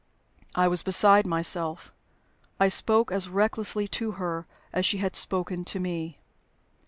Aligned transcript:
I 0.55 0.67
was 0.67 0.81
beside 0.81 1.27
myself. 1.27 1.93
I 2.59 2.69
spoke 2.69 3.11
as 3.11 3.29
recklessly 3.29 3.87
to 3.89 4.13
her 4.13 4.47
as 4.73 4.83
she 4.83 4.97
had 4.97 5.15
spoken 5.15 5.63
to 5.65 5.79
me. 5.79 6.17